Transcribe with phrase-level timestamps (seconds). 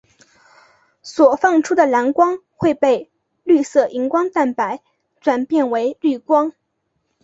[1.03, 3.11] 所放出的蓝光会被
[3.43, 4.79] 绿色荧光蛋白
[5.19, 6.53] 转变为绿光。